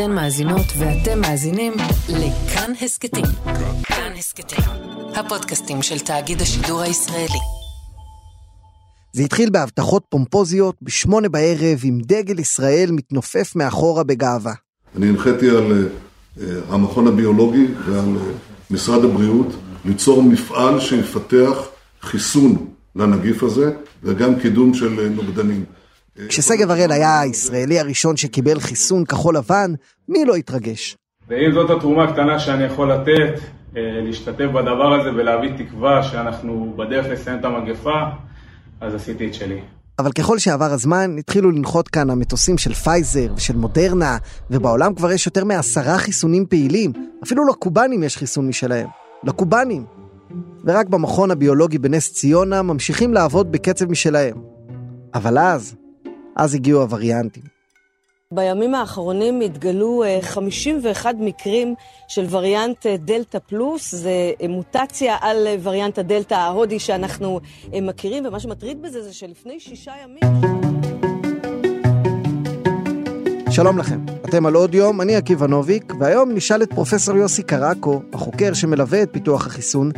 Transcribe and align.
אתן 0.00 0.12
מאזינות 0.12 0.66
ואתם 0.78 1.20
מאזינים 1.20 1.72
לכאן 2.08 2.72
הסכתים. 2.82 3.24
כאן 3.84 4.12
הסכתים, 4.18 4.64
הפודקאסטים 5.14 5.82
של 5.82 5.98
תאגיד 5.98 6.40
השידור 6.40 6.80
הישראלי. 6.80 7.38
זה 9.12 9.22
התחיל 9.22 9.50
בהבטחות 9.50 10.02
פומפוזיות 10.08 10.74
בשמונה 10.82 11.28
בערב 11.28 11.80
עם 11.84 11.98
דגל 12.00 12.38
ישראל 12.38 12.90
מתנופף 12.92 13.56
מאחורה 13.56 14.04
בגאווה. 14.04 14.52
אני 14.96 15.08
הנחיתי 15.08 15.50
על 15.50 15.88
uh, 16.36 16.40
המכון 16.68 17.06
הביולוגי 17.06 17.66
ועל 17.86 18.16
uh, 18.16 18.72
משרד 18.74 19.04
הבריאות 19.04 19.48
ליצור 19.84 20.22
מפעל 20.22 20.80
שיפתח 20.80 21.58
חיסון 22.02 22.66
לנגיף 22.96 23.42
הזה 23.42 23.72
וגם 24.02 24.40
קידום 24.40 24.74
של 24.74 25.08
נוגדנים. 25.10 25.64
כששגב 26.28 26.70
הראל 26.70 26.92
היה 26.92 27.20
הישראלי 27.20 27.80
הראשון 27.80 28.16
שקיבל 28.16 28.60
חיסון 28.60 29.04
כחול 29.04 29.36
לבן, 29.36 29.72
מי 30.08 30.24
לא 30.24 30.34
התרגש? 30.34 30.96
ואם 31.28 31.52
זאת 31.52 31.70
התרומה 31.70 32.04
הקטנה 32.04 32.38
שאני 32.38 32.64
יכול 32.64 32.92
לתת, 32.92 33.40
להשתתף 33.74 34.46
בדבר 34.54 35.00
הזה 35.00 35.10
ולהביא 35.10 35.50
תקווה 35.58 36.02
שאנחנו 36.02 36.74
בדרך 36.76 37.06
לסיים 37.10 37.38
את 37.40 37.44
המגפה, 37.44 38.02
אז 38.80 38.94
עשיתי 38.94 39.26
את 39.26 39.34
שלי. 39.34 39.60
אבל 39.98 40.12
ככל 40.12 40.38
שעבר 40.38 40.72
הזמן, 40.72 41.16
התחילו 41.18 41.50
לנחות 41.50 41.88
כאן 41.88 42.10
המטוסים 42.10 42.58
של 42.58 42.74
פייזר 42.74 43.32
ושל 43.36 43.56
מודרנה, 43.56 44.16
ובעולם 44.50 44.94
כבר 44.94 45.12
יש 45.12 45.26
יותר 45.26 45.44
מעשרה 45.44 45.98
חיסונים 45.98 46.46
פעילים. 46.46 46.92
אפילו 47.24 47.48
לקובנים 47.48 48.02
יש 48.02 48.16
חיסון 48.16 48.48
משלהם. 48.48 48.88
לקובנים. 49.24 49.84
ורק 50.64 50.86
במכון 50.88 51.30
הביולוגי 51.30 51.78
בנס 51.78 52.12
ציונה 52.12 52.62
ממשיכים 52.62 53.14
לעבוד 53.14 53.52
בקצב 53.52 53.90
משלהם. 53.90 54.36
אבל 55.14 55.38
אז, 55.38 55.74
אז 56.38 56.54
הגיעו 56.54 56.80
הווריאנטים. 56.80 57.42
בימים 58.32 58.74
האחרונים 58.74 59.40
התגלו 59.40 60.04
51 60.20 61.14
מקרים 61.18 61.74
של 62.08 62.26
וריאנט 62.30 62.86
דלתא 62.86 63.38
פלוס, 63.38 63.94
זה 63.94 64.32
מוטציה 64.48 65.16
על 65.20 65.46
וריאנט 65.62 65.98
הדלתא 65.98 66.34
ההודי 66.34 66.78
שאנחנו 66.78 67.40
מכירים, 67.82 68.26
ומה 68.26 68.40
שמטריד 68.40 68.82
בזה 68.82 69.02
זה 69.02 69.14
שלפני 69.14 69.60
שישה 69.60 69.92
ימים... 70.04 70.42
שלום 73.50 73.78
לכם, 73.78 74.00
אתם 74.28 74.46
על 74.46 74.54
עוד 74.54 74.74
יום, 74.74 75.00
אני 75.00 75.16
עקיבא 75.16 75.46
נוביק, 75.46 75.92
והיום 76.00 76.32
נשאל 76.32 76.62
את 76.62 76.72
פרופסור 76.72 77.16
יוסי 77.16 77.42
קרקו, 77.42 78.02
החוקר 78.12 78.52
שמלווה 78.54 79.02
את 79.02 79.08
פיתוח 79.12 79.46
החיסון, 79.46 79.90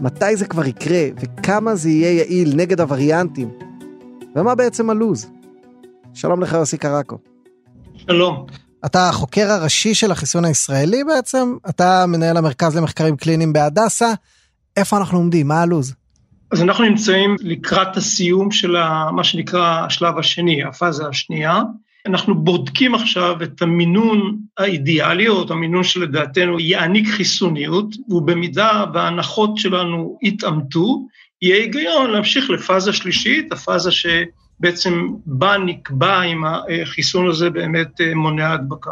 מתי 0.00 0.36
זה 0.36 0.46
כבר 0.46 0.66
יקרה, 0.66 1.04
וכמה 1.16 1.74
זה 1.74 1.88
יהיה 1.90 2.12
יעיל 2.12 2.52
נגד 2.56 2.80
הווריאנטים, 2.80 3.50
ומה 4.36 4.54
בעצם 4.54 4.90
הלו"ז. 4.90 5.37
שלום 6.20 6.42
לך 6.42 6.52
יוסי 6.52 6.78
קרקו. 6.78 7.18
שלום. 7.96 8.46
אתה 8.86 9.08
החוקר 9.08 9.50
הראשי 9.50 9.94
של 9.94 10.10
החיסון 10.10 10.44
הישראלי 10.44 11.04
בעצם, 11.04 11.56
אתה 11.68 12.04
מנהל 12.08 12.36
המרכז 12.36 12.76
למחקרים 12.76 13.16
קליניים 13.16 13.52
בהדסה, 13.52 14.12
איפה 14.76 14.96
אנחנו 14.96 15.18
עומדים, 15.18 15.48
מה 15.48 15.62
הלו"ז? 15.62 15.94
אז 16.52 16.62
אנחנו 16.62 16.84
נמצאים 16.84 17.36
לקראת 17.40 17.96
הסיום 17.96 18.50
של 18.50 18.76
מה 19.12 19.24
שנקרא 19.24 19.86
השלב 19.86 20.18
השני, 20.18 20.64
הפאזה 20.64 21.06
השנייה. 21.08 21.62
אנחנו 22.06 22.34
בודקים 22.34 22.94
עכשיו 22.94 23.42
את 23.42 23.62
המינון 23.62 24.38
האידיאלי, 24.58 25.28
או 25.28 25.42
את 25.42 25.50
המינון 25.50 25.84
שלדעתנו 25.84 26.60
יעניק 26.60 27.08
חיסוניות, 27.08 27.94
ובמידה 28.08 28.84
וההנחות 28.94 29.56
שלנו 29.56 30.18
יתעמתו, 30.22 31.06
יהיה 31.42 31.56
היגיון 31.56 32.10
להמשיך 32.10 32.50
לפאזה 32.50 32.92
שלישית, 32.92 33.52
הפאזה 33.52 33.90
ש... 33.90 34.06
בעצם 34.60 35.08
בה 35.26 35.58
נקבע 35.58 36.22
אם 36.22 36.42
החיסון 36.82 37.28
הזה 37.28 37.50
באמת 37.50 38.00
מונע 38.14 38.52
הדבקה. 38.52 38.90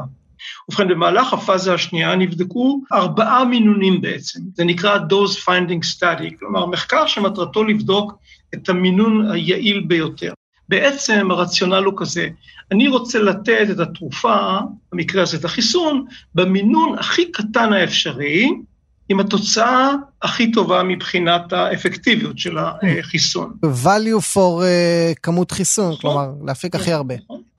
ובכן, 0.69 0.89
במהלך 0.89 1.33
הפאזה 1.33 1.75
השנייה 1.75 2.17
נבדקו 2.17 2.83
ארבעה 2.93 3.45
מינונים 3.45 4.01
בעצם, 4.01 4.41
זה 4.55 4.65
נקרא 4.65 4.99
dose 4.99 5.49
finding 5.49 5.97
study, 5.97 6.39
כלומר 6.39 6.67
מחקר 6.67 7.07
שמטרתו 7.07 7.65
לבדוק 7.65 8.19
את 8.55 8.69
המינון 8.69 9.31
היעיל 9.31 9.81
ביותר. 9.81 10.33
בעצם 10.69 11.31
הרציונל 11.31 11.85
הוא 11.85 11.95
כזה, 11.97 12.29
אני 12.73 12.89
רוצה 12.89 13.19
לתת 13.19 13.67
את 13.71 13.79
התרופה, 13.81 14.59
במקרה 14.93 15.23
הזה 15.23 15.37
את 15.37 15.45
החיסון, 15.45 16.05
במינון 16.35 16.99
הכי 16.99 17.33
קטן 17.33 17.73
האפשרי, 17.73 18.51
עם 19.09 19.21
התוצאה 19.21 19.91
הכי 20.23 20.53
טובה 20.53 20.83
מבחינת 20.83 21.53
האפקטיביות 21.53 22.39
של 22.39 22.57
החיסון. 22.59 23.53
value 23.85 24.35
for 24.35 24.61
uh, 24.63 25.19
כמות 25.23 25.51
חיסון, 25.51 25.93
נכון, 25.93 26.01
כלומר 26.01 26.31
להפיק 26.47 26.75
הכי 26.75 26.93
הרבה. 26.93 27.15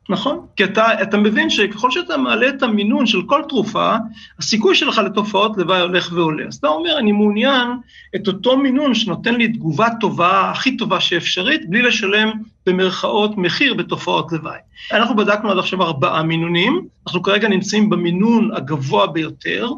נכון, 0.09 0.45
כי 0.55 0.63
אתה, 0.63 1.01
אתה 1.01 1.17
מבין 1.17 1.49
שככל 1.49 1.91
שאתה 1.91 2.17
מעלה 2.17 2.49
את 2.49 2.63
המינון 2.63 3.05
של 3.05 3.21
כל 3.25 3.41
תרופה, 3.49 3.95
הסיכוי 4.39 4.75
שלך 4.75 4.97
לתופעות 4.97 5.57
לוואי 5.57 5.81
הולך 5.81 6.11
ועולה. 6.13 6.47
אז 6.47 6.55
אתה 6.55 6.67
אומר, 6.67 6.97
אני 6.99 7.11
מעוניין 7.11 7.67
את 8.15 8.27
אותו 8.27 8.57
מינון 8.57 8.95
שנותן 8.95 9.35
לי 9.35 9.47
תגובה 9.47 9.87
טובה, 9.99 10.51
הכי 10.51 10.77
טובה 10.77 10.99
שאפשרית, 10.99 11.69
בלי 11.69 11.81
לשלם 11.81 12.31
במרכאות 12.65 13.37
מחיר 13.37 13.73
בתופעות 13.73 14.31
לוואי. 14.31 14.59
אנחנו 14.91 15.15
בדקנו 15.15 15.51
עד 15.51 15.57
עכשיו 15.57 15.83
ארבעה 15.83 16.23
מינונים, 16.23 16.87
אנחנו 17.07 17.23
כרגע 17.23 17.47
נמצאים 17.47 17.89
במינון 17.89 18.49
הגבוה 18.55 19.07
ביותר, 19.07 19.69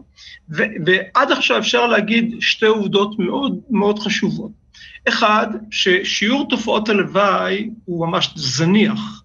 ו- 0.49 0.63
ועד 0.85 1.31
עכשיו 1.31 1.57
אפשר 1.57 1.87
להגיד 1.87 2.35
שתי 2.39 2.65
עובדות 2.65 3.19
מאוד 3.19 3.59
מאוד 3.69 3.99
חשובות. 3.99 4.51
אחד, 5.07 5.47
ששיעור 5.71 6.49
תופעות 6.49 6.89
הלוואי 6.89 7.69
הוא 7.85 8.07
ממש 8.07 8.29
זניח. 8.35 9.23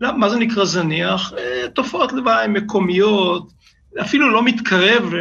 מה 0.00 0.28
זה 0.28 0.36
נקרא 0.38 0.64
זניח? 0.64 1.32
תופעות 1.74 2.12
לוואי 2.12 2.48
מקומיות, 2.48 3.52
אפילו 4.00 4.30
לא 4.30 4.42
מתקרב, 4.42 5.12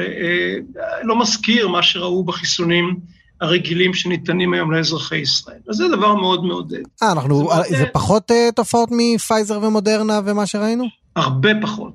לא 1.03 1.19
מזכיר 1.19 1.67
מה 1.67 1.83
שראו 1.83 2.23
בחיסונים 2.23 2.99
הרגילים 3.41 3.93
שניתנים 3.93 4.53
היום 4.53 4.71
לאזרחי 4.71 5.17
ישראל. 5.17 5.59
אז 5.69 5.75
זה 5.75 5.87
דבר 5.87 6.15
מאוד 6.15 6.43
מעודד. 6.43 6.81
אה, 7.03 7.11
אנחנו, 7.11 7.49
זה, 7.69 7.77
זה 7.77 7.85
פחות 7.93 8.31
תופעות 8.55 8.89
מפייזר 8.91 9.59
ומודרנה 9.63 10.19
ומה 10.25 10.45
שראינו? 10.45 10.85
הרבה 11.15 11.49
פחות. 11.61 11.93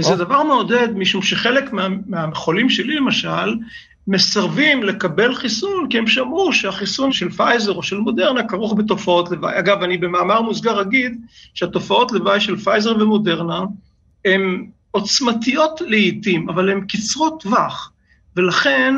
זה 0.00 0.16
דבר 0.16 0.42
מעודד, 0.42 0.88
משום 0.96 1.22
שחלק 1.22 1.72
מה, 1.72 1.88
מהחולים 2.06 2.70
שלי 2.70 2.94
למשל, 2.94 3.56
מסרבים 4.06 4.82
לקבל 4.82 5.34
חיסון, 5.34 5.86
כי 5.90 5.98
הם 5.98 6.06
שמעו 6.06 6.52
שהחיסון 6.52 7.12
של 7.12 7.30
פייזר 7.30 7.72
או 7.72 7.82
של 7.82 7.96
מודרנה 7.96 8.48
כרוך 8.48 8.74
בתופעות 8.78 9.30
לוואי. 9.30 9.58
אגב, 9.58 9.82
אני 9.82 9.96
במאמר 9.96 10.42
מוסגר 10.42 10.80
אגיד 10.80 11.20
שהתופעות 11.54 12.12
לוואי 12.12 12.40
של 12.40 12.56
פייזר 12.56 12.96
ומודרנה 13.00 13.60
הן 14.24 14.66
עוצמתיות 14.90 15.80
לעיתים, 15.80 16.48
אבל 16.48 16.70
הן 16.70 16.80
קצרות 16.80 17.42
טווח, 17.42 17.92
ולכן 18.36 18.94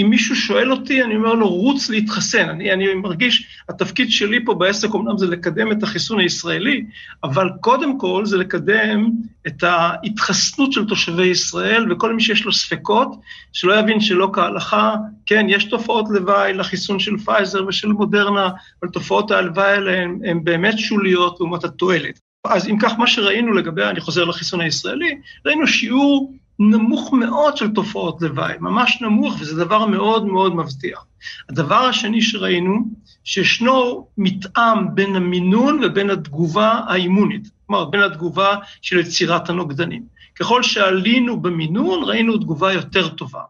אם 0.00 0.10
מישהו 0.10 0.36
שואל 0.36 0.72
אותי, 0.72 1.02
אני 1.02 1.16
אומר 1.16 1.34
לו, 1.34 1.48
רוץ 1.48 1.90
להתחסן. 1.90 2.48
אני, 2.48 2.72
אני 2.72 2.94
מרגיש, 2.94 3.62
התפקיד 3.68 4.10
שלי 4.10 4.44
פה 4.44 4.54
בעסק 4.54 4.94
אומנם 4.94 5.18
זה 5.18 5.26
לקדם 5.26 5.72
את 5.72 5.82
החיסון 5.82 6.20
הישראלי, 6.20 6.84
אבל 7.24 7.48
קודם 7.60 7.98
כל 7.98 8.26
זה 8.26 8.36
לקדם 8.36 9.10
את 9.46 9.62
ההתחסנות 9.62 10.72
של 10.72 10.84
תושבי 10.84 11.26
ישראל, 11.26 11.92
וכל 11.92 12.14
מי 12.14 12.22
שיש 12.22 12.44
לו 12.44 12.52
ספקות, 12.52 13.20
שלא 13.52 13.78
יבין 13.78 14.00
שלא 14.00 14.30
כהלכה, 14.32 14.94
כן, 15.26 15.46
יש 15.48 15.64
תופעות 15.64 16.06
לוואי 16.10 16.52
לחיסון 16.52 16.98
של 16.98 17.16
פייזר 17.18 17.66
ושל 17.66 17.88
מודרנה, 17.88 18.48
אבל 18.82 18.90
תופעות 18.90 19.30
הלוואי 19.30 19.72
האלה 19.72 20.02
הן 20.02 20.44
באמת 20.44 20.78
שוליות 20.78 21.40
לעומת 21.40 21.64
התועלת. 21.64 22.20
אז 22.44 22.68
אם 22.68 22.76
כך, 22.80 22.92
מה 22.98 23.06
שראינו 23.06 23.52
לגבי, 23.52 23.84
אני 23.84 24.00
חוזר 24.00 24.24
לחיסון 24.24 24.60
הישראלי, 24.60 25.18
ראינו 25.46 25.66
שיעור 25.66 26.32
נמוך 26.62 27.12
מאוד 27.12 27.56
של 27.56 27.70
תופעות 27.70 28.22
לוואי, 28.22 28.54
ממש 28.60 28.98
נמוך, 29.00 29.36
וזה 29.40 29.64
דבר 29.64 29.86
מאוד 29.86 30.26
מאוד 30.26 30.56
מבטיח. 30.56 31.04
הדבר 31.48 31.84
השני 31.84 32.22
שראינו, 32.22 32.78
שישנו 33.24 34.06
מתאם 34.18 34.94
בין 34.94 35.16
המינון 35.16 35.80
ובין 35.84 36.10
התגובה 36.10 36.80
האימונית, 36.86 37.50
כלומר, 37.66 37.84
בין 37.84 38.02
התגובה 38.02 38.56
של 38.82 38.98
יצירת 38.98 39.50
הנוגדנים. 39.50 40.02
ככל 40.40 40.62
שעלינו 40.62 41.40
במינון, 41.40 42.04
ראינו 42.04 42.38
תגובה 42.38 42.72
יותר 42.72 43.08
טובה. 43.08 43.42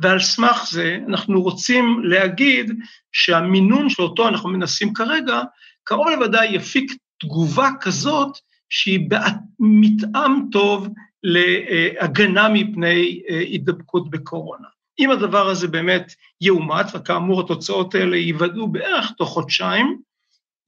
ועל 0.00 0.20
סמך 0.20 0.68
זה, 0.70 0.98
אנחנו 1.08 1.42
רוצים 1.42 2.00
להגיד 2.04 2.72
שהמינון 3.12 3.90
שאותו 3.90 4.28
אנחנו 4.28 4.48
מנסים 4.48 4.92
כרגע, 4.94 5.42
קרוב 5.84 6.08
לוודאי 6.08 6.54
יפיק 6.54 6.92
תגובה 7.20 7.70
כזאת 7.80 8.38
שהיא 8.68 9.08
מתאם 9.60 10.50
טוב 10.52 10.88
להגנה 11.22 12.48
מפני 12.48 13.22
הידבקות 13.28 14.10
בקורונה. 14.10 14.68
אם 14.98 15.10
הדבר 15.10 15.48
הזה 15.48 15.68
באמת 15.68 16.14
יאומץ, 16.40 16.94
וכאמור 16.94 17.40
התוצאות 17.40 17.94
האלה 17.94 18.16
ייוודעו 18.16 18.68
בערך 18.68 19.10
תוך 19.10 19.28
חודשיים, 19.28 19.98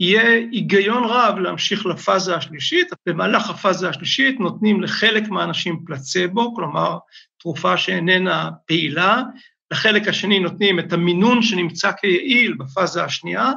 יהיה 0.01 0.35
היגיון 0.53 1.05
רב 1.05 1.39
להמשיך 1.39 1.87
לפאזה 1.87 2.37
השלישית. 2.37 2.89
במהלך 3.07 3.51
הפאזה 3.51 3.89
השלישית 3.89 4.41
נותנים 4.41 4.81
לחלק 4.81 5.29
מהאנשים 5.29 5.85
פלצבו, 5.87 6.55
כלומר 6.55 6.99
תרופה 7.39 7.77
שאיננה 7.77 8.51
פעילה, 8.67 9.23
לחלק 9.71 10.09
השני 10.09 10.39
נותנים 10.39 10.79
את 10.79 10.93
המינון 10.93 11.43
שנמצא 11.43 11.93
כיעיל 11.93 12.55
בפאזה 12.55 13.05
השנייה, 13.05 13.53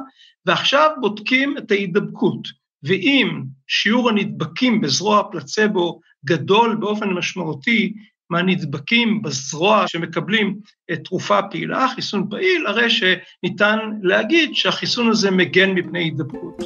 ועכשיו 0.46 0.90
בודקים 1.00 1.58
את 1.58 1.70
ההידבקות. 1.70 2.63
ואם 2.84 3.42
שיעור 3.66 4.08
הנדבקים 4.08 4.80
בזרוע 4.80 5.20
הפלצבו 5.20 6.00
גדול 6.24 6.76
באופן 6.80 7.08
משמעותי 7.08 7.92
מהנדבקים 8.30 9.22
בזרוע 9.22 9.84
שמקבלים 9.88 10.56
תרופה 11.04 11.42
פעילה, 11.50 11.88
חיסון 11.94 12.26
פעיל, 12.30 12.66
הרי 12.66 12.90
שניתן 12.90 13.78
להגיד 14.02 14.54
שהחיסון 14.54 15.10
הזה 15.10 15.30
מגן 15.30 15.70
מפני 15.70 15.98
הידבקות. 15.98 16.62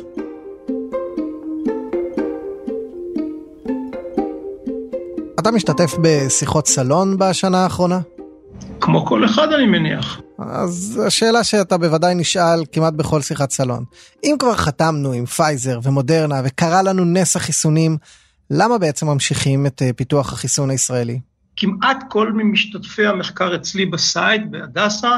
אתה 5.41 5.51
משתתף 5.51 5.95
בשיחות 6.03 6.67
סלון 6.67 7.19
בשנה 7.19 7.59
האחרונה? 7.59 8.01
כמו 8.81 9.07
כל 9.07 9.25
אחד 9.25 9.53
אני 9.53 9.67
מניח. 9.67 10.21
אז 10.39 11.01
השאלה 11.07 11.45
שאתה 11.45 11.79
בוודאי 11.79 12.15
נשאל 12.15 12.65
כמעט 12.73 12.95
בכל 12.95 13.23
שיחת 13.23 13.51
סלון. 13.51 13.85
אם 14.25 14.37
כבר 14.39 14.55
חתמנו 14.55 15.13
עם 15.13 15.27
פייזר 15.27 15.81
ומודרנה 15.83 16.41
וקרה 16.45 16.83
לנו 16.83 17.05
נס 17.05 17.37
החיסונים, 17.37 17.97
למה 18.51 18.79
בעצם 18.79 19.07
ממשיכים 19.07 19.67
את 19.67 19.83
אה, 19.83 19.93
פיתוח 19.93 20.33
החיסון 20.33 20.71
הישראלי? 20.71 21.21
כמעט 21.57 22.05
כל 22.09 22.33
משתתפי 22.33 23.07
המחקר 23.07 23.55
אצלי 23.55 23.87
ב 23.87 23.96
site, 23.96 24.43
בהדסה, 24.51 25.17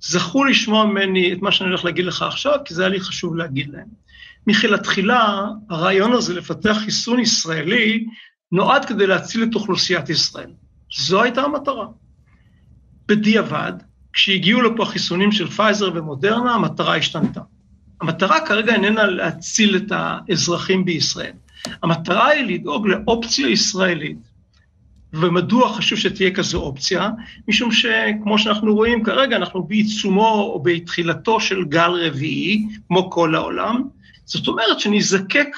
זכו 0.00 0.44
לשמוע 0.44 0.84
ממני 0.84 1.32
את 1.32 1.42
מה 1.42 1.52
שאני 1.52 1.68
הולך 1.68 1.84
להגיד 1.84 2.04
לך 2.04 2.22
עכשיו, 2.22 2.58
כי 2.64 2.74
זה 2.74 2.82
היה 2.82 2.88
לי 2.88 3.00
חשוב 3.00 3.36
להגיד 3.36 3.70
להם. 3.72 3.88
מתחילה, 4.46 5.44
הרעיון 5.70 6.12
הזה 6.12 6.34
לפתח 6.34 6.76
חיסון 6.84 7.20
ישראלי 7.20 8.04
נועד 8.52 8.84
כדי 8.84 9.06
להציל 9.06 9.42
את 9.42 9.54
אוכלוסיית 9.54 10.10
ישראל. 10.10 10.50
זו 10.96 11.22
הייתה 11.22 11.42
המטרה. 11.42 11.86
בדיעבד, 13.08 13.72
כשהגיעו 14.12 14.62
לפה 14.62 14.82
החיסונים 14.82 15.32
של 15.32 15.50
פייזר 15.50 15.90
ומודרנה, 15.94 16.54
המטרה 16.54 16.96
השתנתה. 16.96 17.40
המטרה 18.00 18.46
כרגע 18.46 18.72
איננה 18.74 19.06
להציל 19.06 19.76
את 19.76 19.92
האזרחים 19.92 20.84
בישראל. 20.84 21.32
המטרה 21.82 22.28
היא 22.28 22.44
לדאוג 22.44 22.86
לאופציה 22.86 23.48
ישראלית. 23.48 24.18
ומדוע 25.12 25.72
חשוב 25.72 25.98
שתהיה 25.98 26.30
כזו 26.30 26.60
אופציה? 26.60 27.10
משום 27.48 27.72
שכמו 27.72 28.38
שאנחנו 28.38 28.74
רואים 28.74 29.04
כרגע, 29.04 29.36
אנחנו 29.36 29.62
בעיצומו 29.62 30.28
או 30.28 30.62
בתחילתו 30.62 31.40
של 31.40 31.64
גל 31.64 31.90
רביעי, 31.90 32.66
כמו 32.88 33.10
כל 33.10 33.34
העולם. 33.34 33.82
זאת 34.24 34.48
אומרת 34.48 34.80
שנזקק 34.80 35.48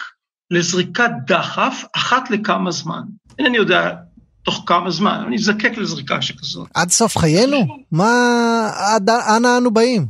לזריקת 0.51 1.11
דחף 1.27 1.85
אחת 1.97 2.31
לכמה 2.31 2.71
זמן. 2.71 3.03
אינני 3.39 3.57
יודע 3.57 3.95
תוך 4.45 4.63
כמה 4.67 4.91
זמן, 4.91 5.21
אבל 5.23 5.31
נזקק 5.31 5.79
לזריקה 5.79 6.23
שכזאת. 6.23 6.69
עד 6.75 6.91
סוף 6.91 7.19
חיינו? 7.19 7.79
מה, 7.93 8.71
עד 8.75 9.11
אנה 9.11 9.57
אנו 9.57 9.71
באים? 9.71 10.07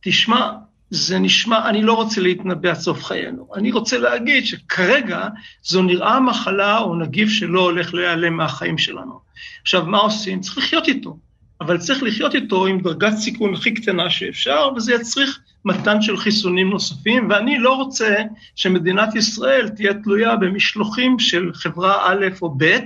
תשמע, 0.00 0.50
זה 0.90 1.18
נשמע, 1.18 1.68
אני 1.68 1.82
לא 1.82 1.92
רוצה 1.92 2.20
להתנבא 2.20 2.68
עד 2.68 2.74
סוף 2.74 3.04
חיינו. 3.04 3.48
אני 3.56 3.72
רוצה 3.72 3.98
להגיד 3.98 4.46
שכרגע 4.46 5.28
זו 5.64 5.82
נראה 5.82 6.20
מחלה 6.20 6.78
או 6.78 6.96
נגיף 6.96 7.28
שלא 7.28 7.60
הולך 7.60 7.94
להיעלם 7.94 8.36
מהחיים 8.36 8.78
שלנו. 8.78 9.20
עכשיו, 9.62 9.86
מה 9.86 9.98
עושים? 9.98 10.40
צריך 10.40 10.58
לחיות 10.58 10.88
איתו. 10.88 11.16
אבל 11.64 11.78
צריך 11.78 12.02
לחיות 12.02 12.34
איתו 12.34 12.66
עם 12.66 12.80
דרגת 12.80 13.14
סיכון 13.16 13.54
הכי 13.54 13.74
קטנה 13.74 14.10
שאפשר, 14.10 14.68
וזה 14.76 14.94
יצריך 14.94 15.40
מתן 15.64 16.02
של 16.02 16.16
חיסונים 16.16 16.70
נוספים, 16.70 17.30
ואני 17.30 17.58
לא 17.58 17.74
רוצה 17.76 18.16
שמדינת 18.56 19.14
ישראל 19.14 19.68
תהיה 19.68 19.94
תלויה 19.94 20.36
במשלוחים 20.36 21.18
של 21.18 21.50
חברה 21.54 22.10
א' 22.10 22.26
או 22.42 22.54
ב', 22.58 22.78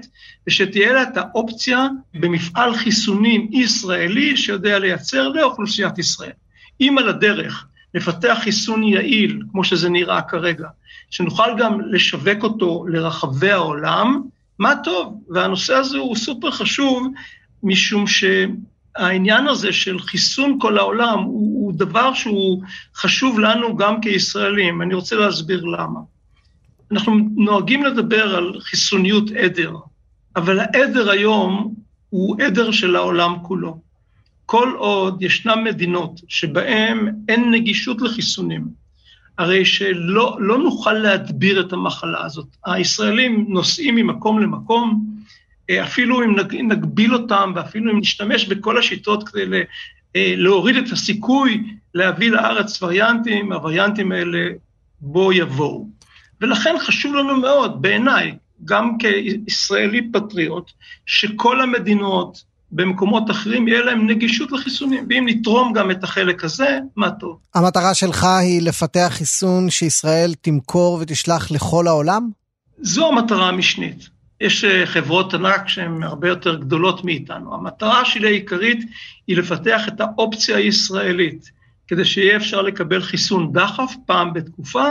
ושתהיה 0.46 0.92
לה 0.92 1.02
את 1.02 1.16
האופציה 1.16 1.86
במפעל 2.14 2.74
חיסונים 2.74 3.48
ישראלי 3.52 4.36
שיודע 4.36 4.78
לייצר 4.78 5.28
לאוכלוסיית 5.28 5.98
ישראל. 5.98 6.32
אם 6.80 6.98
על 6.98 7.08
הדרך 7.08 7.66
לפתח 7.94 8.38
חיסון 8.42 8.82
יעיל, 8.82 9.42
כמו 9.52 9.64
שזה 9.64 9.88
נראה 9.88 10.22
כרגע, 10.22 10.68
שנוכל 11.10 11.58
גם 11.58 11.80
לשווק 11.80 12.42
אותו 12.42 12.86
לרחבי 12.88 13.50
העולם, 13.50 14.22
מה 14.58 14.74
טוב. 14.84 15.20
והנושא 15.28 15.74
הזה 15.74 15.98
הוא 15.98 16.16
סופר 16.16 16.50
חשוב, 16.50 17.08
משום 17.62 18.04
שהעניין 18.06 19.46
הזה 19.46 19.72
של 19.72 19.98
חיסון 20.00 20.58
כל 20.60 20.78
העולם 20.78 21.18
הוא, 21.18 21.64
הוא 21.64 21.72
דבר 21.72 22.14
שהוא 22.14 22.62
חשוב 22.94 23.38
לנו 23.38 23.76
גם 23.76 24.00
כישראלים. 24.00 24.82
אני 24.82 24.94
רוצה 24.94 25.16
להסביר 25.16 25.64
למה. 25.64 26.00
אנחנו 26.92 27.18
נוהגים 27.36 27.84
לדבר 27.84 28.36
על 28.36 28.60
חיסוניות 28.60 29.30
עדר, 29.30 29.72
אבל 30.36 30.60
העדר 30.60 31.10
היום 31.10 31.74
הוא 32.10 32.42
עדר 32.42 32.70
של 32.70 32.96
העולם 32.96 33.34
כולו. 33.42 33.80
כל 34.46 34.72
עוד 34.78 35.22
ישנן 35.22 35.64
מדינות 35.64 36.20
שבהן 36.28 37.14
אין 37.28 37.50
נגישות 37.50 38.02
לחיסונים, 38.02 38.68
הרי 39.38 39.64
שלא 39.64 40.36
לא 40.40 40.58
נוכל 40.58 40.92
להדביר 40.92 41.60
את 41.60 41.72
המחלה 41.72 42.24
הזאת. 42.24 42.46
הישראלים 42.66 43.46
נוסעים 43.48 43.94
ממקום 43.94 44.40
למקום, 44.40 45.06
אפילו 45.70 46.22
אם 46.22 46.36
נגביל 46.68 47.14
אותם 47.14 47.52
ואפילו 47.56 47.92
אם 47.92 47.98
נשתמש 47.98 48.44
בכל 48.44 48.78
השיטות 48.78 49.28
כדי 49.28 49.44
להוריד 50.14 50.76
את 50.76 50.92
הסיכוי 50.92 51.62
להביא 51.94 52.30
לארץ 52.30 52.82
וריאנטים, 52.82 53.52
הווריאנטים 53.52 54.12
האלה 54.12 54.48
בו 55.00 55.32
יבואו. 55.32 55.88
ולכן 56.40 56.74
חשוב 56.78 57.14
לנו 57.14 57.36
מאוד, 57.36 57.82
בעיניי, 57.82 58.36
גם 58.64 58.98
כישראלי 58.98 60.12
פטריוט, 60.12 60.70
שכל 61.06 61.60
המדינות 61.60 62.42
במקומות 62.72 63.30
אחרים 63.30 63.68
יהיה 63.68 63.82
להם 63.82 64.06
נגישות 64.10 64.52
לחיסונים, 64.52 65.06
ואם 65.10 65.24
נתרום 65.28 65.72
גם 65.72 65.90
את 65.90 66.04
החלק 66.04 66.44
הזה, 66.44 66.78
מה 66.96 67.10
טוב. 67.10 67.38
המטרה 67.54 67.94
שלך 67.94 68.24
היא 68.24 68.62
לפתח 68.62 69.08
חיסון 69.10 69.70
שישראל 69.70 70.34
תמכור 70.40 70.98
ותשלח 71.00 71.50
לכל 71.50 71.86
העולם? 71.86 72.30
זו 72.80 73.08
המטרה 73.08 73.48
המשנית. 73.48 74.17
יש 74.40 74.64
אה, 74.64 74.86
חברות 74.86 75.34
ענק 75.34 75.68
שהן 75.68 76.02
הרבה 76.02 76.28
יותר 76.28 76.54
גדולות 76.54 77.04
מאיתנו. 77.04 77.54
המטרה 77.54 78.04
שלי 78.04 78.28
העיקרית 78.28 78.84
היא 79.26 79.36
לפתח 79.36 79.88
את 79.88 80.00
האופציה 80.00 80.56
הישראלית, 80.56 81.50
כדי 81.88 82.04
שיהיה 82.04 82.36
אפשר 82.36 82.62
לקבל 82.62 83.02
חיסון 83.02 83.52
דחף 83.52 83.92
פעם 84.06 84.32
בתקופה, 84.32 84.84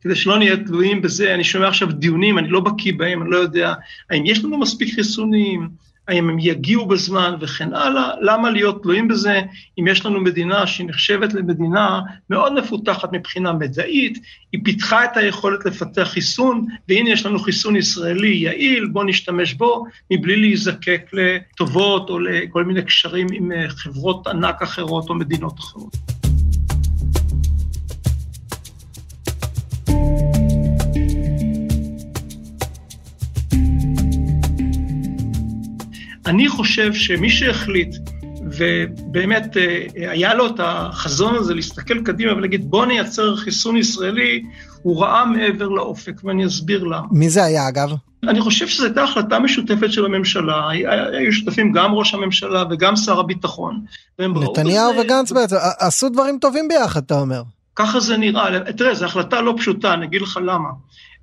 כדי 0.00 0.14
שלא 0.14 0.38
נהיה 0.38 0.56
תלויים 0.56 1.02
בזה. 1.02 1.34
אני 1.34 1.44
שומע 1.44 1.68
עכשיו 1.68 1.92
דיונים, 1.92 2.38
אני 2.38 2.48
לא 2.48 2.60
בקיא 2.60 2.92
בהם, 2.96 3.22
אני 3.22 3.30
לא 3.30 3.36
יודע 3.36 3.74
האם 4.10 4.26
יש 4.26 4.44
לנו 4.44 4.58
מספיק 4.58 4.94
חיסונים, 4.94 5.68
האם 6.08 6.28
הם 6.30 6.38
יגיעו 6.38 6.86
בזמן 6.86 7.34
וכן 7.40 7.74
הלאה, 7.74 8.10
למה 8.20 8.50
להיות 8.50 8.82
תלויים 8.82 9.08
בזה 9.08 9.40
אם 9.78 9.86
יש 9.86 10.06
לנו 10.06 10.20
מדינה 10.20 10.66
שהיא 10.66 10.88
נחשבת 10.88 11.34
למדינה 11.34 12.00
מאוד 12.30 12.54
מפותחת 12.54 13.12
מבחינה 13.12 13.52
מדעית, 13.52 14.18
היא 14.52 14.60
פיתחה 14.64 15.04
את 15.04 15.16
היכולת 15.16 15.64
לפתח 15.66 16.02
חיסון, 16.02 16.66
והנה 16.88 17.10
יש 17.10 17.26
לנו 17.26 17.38
חיסון 17.38 17.76
ישראלי 17.76 18.36
יעיל, 18.36 18.86
בואו 18.86 19.04
נשתמש 19.04 19.54
בו, 19.54 19.84
מבלי 20.10 20.36
להיזקק 20.36 21.10
לטובות 21.12 22.10
או 22.10 22.18
לכל 22.18 22.64
מיני 22.64 22.82
קשרים 22.82 23.26
עם 23.32 23.52
אה, 23.52 23.68
חברות 23.68 24.26
ענק 24.26 24.62
אחרות 24.62 25.08
או 25.08 25.14
מדינות 25.14 25.58
אחרות. 25.58 26.19
אני 36.30 36.48
חושב 36.48 36.94
שמי 36.94 37.30
שהחליט, 37.30 37.96
ובאמת 38.44 39.56
אה, 39.56 39.86
היה 39.96 40.34
לו 40.34 40.46
את 40.46 40.60
החזון 40.62 41.34
הזה 41.34 41.54
להסתכל 41.54 42.04
קדימה 42.04 42.32
ולהגיד 42.32 42.70
בוא 42.70 42.86
נייצר 42.86 43.36
חיסון 43.36 43.76
ישראלי, 43.76 44.42
הוא 44.82 45.02
ראה 45.02 45.24
מעבר 45.24 45.68
לאופק, 45.68 46.24
ואני 46.24 46.46
אסביר 46.46 46.84
למה. 46.84 47.06
מי 47.10 47.30
זה 47.30 47.44
היה 47.44 47.68
אגב? 47.68 47.90
אני 48.28 48.40
חושב 48.40 48.68
שזו 48.68 48.84
הייתה 48.84 49.02
החלטה 49.02 49.38
משותפת 49.38 49.92
של 49.92 50.04
הממשלה, 50.04 50.68
היו 51.12 51.32
שותפים 51.32 51.72
גם 51.72 51.94
ראש 51.94 52.14
הממשלה 52.14 52.64
וגם 52.70 52.96
שר 52.96 53.20
הביטחון. 53.20 53.80
נתניהו 54.18 54.92
וגנץ 55.00 55.32
בעצם, 55.32 55.56
עשו 55.78 56.08
דברים 56.08 56.38
טובים 56.38 56.68
ביחד, 56.68 57.02
אתה 57.06 57.20
אומר. 57.20 57.42
ככה 57.76 58.00
זה 58.00 58.16
נראה, 58.16 58.72
תראה, 58.76 58.94
זו 58.94 59.04
החלטה 59.04 59.40
לא 59.40 59.54
פשוטה, 59.56 59.94
אני 59.94 60.06
אגיד 60.06 60.22
לך 60.22 60.38
למה. 60.44 60.68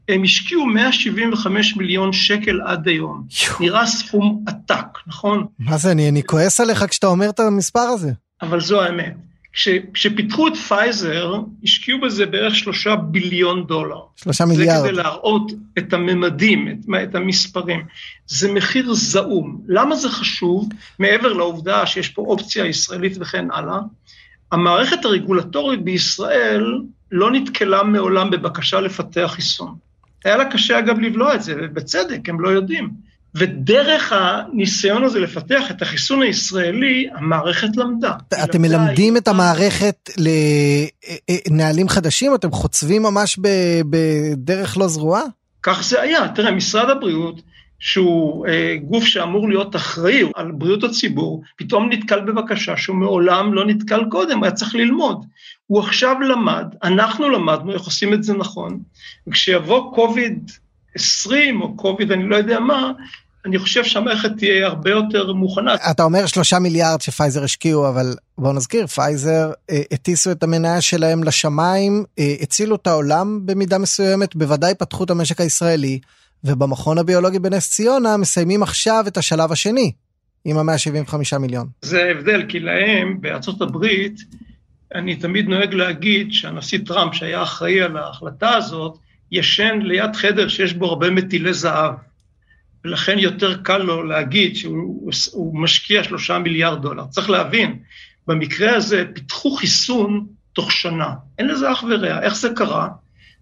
הם 0.10 0.24
השקיעו 0.24 0.66
175 0.66 1.76
מיליון 1.78 2.14
שקל 2.14 2.62
עד 2.62 2.88
היום. 2.88 3.24
יו. 3.48 3.54
נראה 3.60 3.86
סכום 3.86 4.44
עתק, 4.48 4.86
נכון? 5.08 5.46
מה 5.60 5.78
זה, 5.78 5.92
אני, 5.92 6.10
אני 6.10 6.24
כועס 6.24 6.60
עליך 6.60 6.86
כשאתה 6.90 7.08
אומר 7.08 7.30
את 7.30 7.40
המספר 7.40 7.80
הזה. 7.80 8.12
אבל 8.42 8.62
זו 8.62 8.82
האמת. 8.82 9.14
כש, 9.54 9.68
כשפיתחו 9.94 10.48
את 10.48 10.56
פייזר, 10.56 11.34
השקיעו 11.64 12.02
בזה 12.02 12.26
בערך 12.26 12.56
שלושה 12.56 12.96
ביליון 12.96 13.68
דולר. 13.68 14.00
שלושה 14.16 14.46
מיליארד. 14.46 14.82
זה 14.82 14.88
כדי 14.88 14.98
להראות 14.98 15.52
את 15.78 15.94
הממדים, 15.94 16.68
את, 16.68 17.04
את 17.04 17.16
המספרים. 17.16 17.86
זה 18.28 18.52
מחיר 18.54 18.94
זעום. 18.94 19.62
למה 19.68 19.96
זה 19.96 20.10
חשוב? 20.10 20.70
מעבר 21.00 21.34
לעובדה 21.34 21.86
שיש 21.86 22.10
פה 22.10 22.22
אופציה 22.22 22.66
ישראלית 22.66 23.18
וכן 23.20 23.52
הלאה, 23.52 23.80
המערכת 24.52 25.06
הרגולטורית 25.06 25.84
בישראל 25.84 26.82
לא 27.12 27.32
נתקלה 27.32 27.84
מעולם 27.84 28.30
בבקשה 28.30 28.82
לפתח 28.82 29.32
חיסון. 29.36 29.76
היה 30.28 30.38
לה 30.38 30.46
קשה 30.46 30.80
אגב 30.80 31.00
לבלוע 31.00 31.36
את 31.36 31.44
זה, 31.44 31.54
ובצדק, 31.58 32.30
הם 32.30 32.40
לא 32.40 32.50
יודעים. 32.50 32.90
ודרך 33.36 34.14
הניסיון 34.14 35.04
הזה 35.04 35.20
לפתח 35.20 35.72
את 35.72 35.82
החיסון 35.82 36.22
הישראלי, 36.22 37.10
המערכת 37.16 37.78
למדה. 37.78 38.14
אתם 38.44 38.62
מלמדים 38.62 39.18
את 39.18 39.28
המערכת 39.28 40.10
לנהלים 41.50 41.90
חדשים? 41.90 42.36
אתם 42.36 42.52
חוצבים 42.52 43.04
ממש 43.04 43.40
בדרך 43.90 44.78
לא 44.78 44.88
זרועה? 44.88 45.24
כך 45.64 45.84
זה 45.84 46.02
היה. 46.02 46.28
תראה, 46.28 46.52
משרד 46.52 46.90
הבריאות, 46.90 47.42
שהוא 47.80 48.48
אה, 48.48 48.76
גוף 48.84 49.04
שאמור 49.04 49.50
להיות 49.50 49.76
אחראי 49.76 50.24
על 50.36 50.52
בריאות 50.52 50.84
הציבור, 50.84 51.44
פתאום 51.58 51.90
נתקל 51.92 52.20
בבקשה 52.20 52.78
שהוא 52.78 52.96
מעולם 52.96 53.54
לא 53.54 53.66
נתקל 53.66 54.02
קודם, 54.12 54.44
היה 54.44 54.52
צריך 54.52 54.76
ללמוד. 54.76 55.26
הוא 55.68 55.80
עכשיו 55.80 56.16
למד, 56.22 56.66
אנחנו 56.84 57.30
למדנו 57.30 57.74
איך 57.74 57.82
עושים 57.82 58.14
את 58.14 58.24
זה 58.24 58.34
נכון, 58.34 58.80
וכשיבוא 59.28 59.96
קוביד 59.96 60.52
20 60.96 61.62
או 61.62 61.76
קוביד 61.76 62.12
אני 62.12 62.30
לא 62.30 62.36
יודע 62.36 62.60
מה, 62.60 62.92
אני 63.46 63.60
חושב 63.60 63.84
שהמערכת 63.84 64.30
תהיה 64.38 64.68
הרבה 64.68 64.90
יותר 64.90 65.34
מוכנה. 65.34 65.76
אתה 65.92 66.04
אומר 66.04 66.26
שלושה 66.26 66.60
מיליארד 66.60 67.02
שפייזר 67.02 67.44
השקיעו, 67.44 67.90
אבל 67.90 68.16
בוא 68.38 68.54
נזכיר, 68.54 68.88
פייזר 68.88 69.52
אה, 69.70 69.82
הטיסו 69.92 70.32
את 70.32 70.44
המניה 70.44 70.82
שלהם 70.82 71.24
לשמיים, 71.24 72.04
אה, 72.20 72.36
הצילו 72.42 72.76
את 72.76 72.88
העולם 72.88 73.40
במידה 73.46 73.78
מסוימת, 73.78 74.36
בוודאי 74.36 74.76
פתחו 74.76 75.04
את 75.04 75.10
המשק 75.10 75.42
הישראלי, 75.42 76.00
ובמכון 76.44 76.98
הביולוגי 76.98 77.40
בנס 77.40 77.70
ציונה 77.70 78.18
מסיימים 78.18 78.64
עכשיו 78.64 79.04
את 79.08 79.18
השלב 79.18 79.52
השני, 79.52 79.92
עם 80.46 80.58
המאה 80.58 80.78
75 80.78 81.34
מיליון. 81.34 81.68
זה 81.82 82.04
ההבדל, 82.04 82.46
כי 82.50 82.60
להם, 82.60 83.22
בארצות 83.22 83.62
הברית, 83.62 84.20
אני 84.96 85.16
תמיד 85.16 85.48
נוהג 85.48 85.74
להגיד 85.74 86.34
שהנשיא 86.34 86.80
טראמפ, 86.86 87.14
שהיה 87.14 87.44
אחראי 87.44 87.82
על 87.82 87.98
ההחלטה 87.98 88.54
הזאת, 88.54 88.98
ישן 89.32 89.80
ליד 89.82 90.16
חדר 90.16 90.48
שיש 90.48 90.74
בו 90.74 90.86
הרבה 90.86 91.10
מטילי 91.10 91.54
זהב. 91.54 91.94
ולכן 92.86 93.20
יותר 93.20 93.58
קל 93.58 93.78
לו 93.78 94.04
להגיד 94.04 94.56
שהוא 94.56 95.62
משקיע 95.62 96.04
שלושה 96.04 96.40
מיליארד 96.40 96.82
דולר. 96.82 97.06
צריך 97.10 97.30
להבין, 97.30 97.80
במקרה 98.28 98.76
הזה 98.76 99.04
פיתחו 99.14 99.56
חיסון 99.56 100.26
תוך 100.54 100.72
שנה. 100.72 101.14
אין 101.38 101.48
לזה 101.48 101.72
אח 101.72 101.84
ורע. 101.84 102.22
איך 102.22 102.36
זה 102.36 102.50
קרה? 102.56 102.88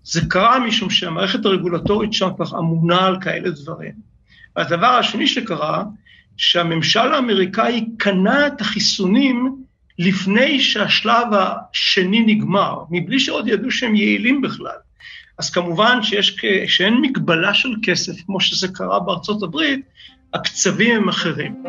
זה 0.06 0.22
קרה 0.30 0.60
משום 0.60 0.90
שהמערכת 0.90 1.46
הרגולטורית 1.46 2.14
שם 2.14 2.30
כבר 2.36 2.60
אמונה 2.60 3.06
על 3.06 3.22
כאלה 3.22 3.50
דברים. 3.50 3.92
והדבר 4.56 4.88
השני 4.88 5.28
שקרה, 5.28 5.84
שהממשל 6.38 7.14
האמריקאי 7.14 7.86
קנה 7.98 8.48
את 8.48 8.62
החיסונים 8.62 9.56
לפני 10.00 10.60
שהשלב 10.60 11.28
השני 11.32 12.24
נגמר, 12.26 12.84
מבלי 12.90 13.20
שעוד 13.20 13.48
ידעו 13.48 13.72
שהם 13.72 13.96
יעילים 13.96 14.42
בכלל. 14.42 14.78
אז 15.38 15.50
כמובן 15.50 16.04
שיש, 16.04 16.38
שאין 16.68 16.94
מגבלה 17.02 17.54
של 17.54 17.70
כסף, 17.84 18.14
כמו 18.26 18.40
שזה 18.42 18.68
קרה 18.68 19.00
בארצות 19.00 19.44
הברית, 19.44 19.86
הקצבים 20.34 20.96
הם 20.96 21.10
אחרים. 21.10 21.64